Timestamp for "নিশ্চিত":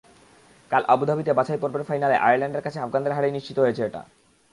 3.37-3.57